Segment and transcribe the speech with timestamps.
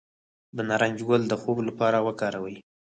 [0.55, 2.55] د نارنج ګل د خوب لپاره وکاروئ